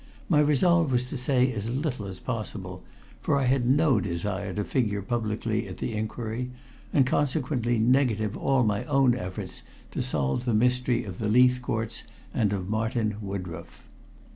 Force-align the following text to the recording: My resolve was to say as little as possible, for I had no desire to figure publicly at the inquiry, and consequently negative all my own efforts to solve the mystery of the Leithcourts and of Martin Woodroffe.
My 0.27 0.39
resolve 0.39 0.91
was 0.91 1.07
to 1.09 1.15
say 1.15 1.53
as 1.53 1.69
little 1.69 2.07
as 2.07 2.19
possible, 2.19 2.81
for 3.21 3.37
I 3.37 3.45
had 3.45 3.69
no 3.69 3.99
desire 3.99 4.51
to 4.51 4.63
figure 4.63 5.03
publicly 5.03 5.67
at 5.67 5.77
the 5.77 5.93
inquiry, 5.93 6.49
and 6.91 7.05
consequently 7.05 7.77
negative 7.77 8.35
all 8.35 8.63
my 8.63 8.83
own 8.85 9.13
efforts 9.13 9.61
to 9.91 10.01
solve 10.01 10.45
the 10.45 10.55
mystery 10.55 11.03
of 11.03 11.19
the 11.19 11.27
Leithcourts 11.29 12.01
and 12.33 12.51
of 12.51 12.67
Martin 12.67 13.17
Woodroffe. 13.21 13.87